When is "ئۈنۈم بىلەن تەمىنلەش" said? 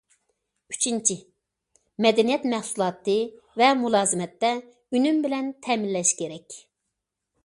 4.63-6.15